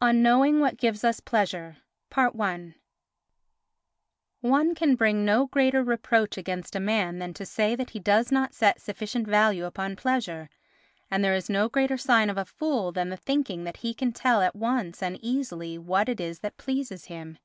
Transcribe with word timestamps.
On 0.00 0.20
Knowing 0.20 0.58
what 0.58 0.76
Gives 0.76 1.04
us 1.04 1.20
Pleasure 1.20 1.76
i 2.16 2.64
One 4.40 4.74
can 4.74 4.96
bring 4.96 5.24
no 5.24 5.46
greater 5.46 5.80
reproach 5.84 6.36
against 6.36 6.74
a 6.74 6.80
man 6.80 7.20
than 7.20 7.32
to 7.34 7.46
say 7.46 7.76
that 7.76 7.90
he 7.90 8.00
does 8.00 8.32
not 8.32 8.52
set 8.52 8.80
sufficient 8.80 9.28
value 9.28 9.64
upon 9.64 9.94
pleasure, 9.94 10.50
and 11.08 11.22
there 11.22 11.34
is 11.36 11.48
no 11.48 11.68
greater 11.68 11.96
sign 11.96 12.30
of 12.30 12.36
a 12.36 12.44
fool 12.44 12.90
than 12.90 13.10
the 13.10 13.16
thinking 13.16 13.62
that 13.62 13.76
he 13.76 13.94
can 13.94 14.10
tell 14.10 14.42
at 14.42 14.56
once 14.56 15.00
and 15.00 15.20
easily 15.22 15.78
what 15.78 16.08
it 16.08 16.20
is 16.20 16.40
that 16.40 16.56
pleases 16.56 17.04
him. 17.04 17.38